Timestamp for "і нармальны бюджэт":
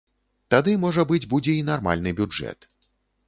1.57-2.69